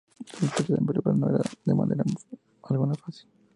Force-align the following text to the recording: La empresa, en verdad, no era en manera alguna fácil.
La 0.39 0.47
empresa, 0.47 0.75
en 0.75 0.85
verdad, 0.87 1.13
no 1.13 1.29
era 1.29 1.43
en 1.67 1.77
manera 1.77 2.03
alguna 2.63 2.95
fácil. 2.95 3.29